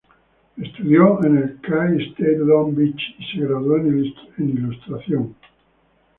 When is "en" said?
1.23-1.37, 3.77-4.09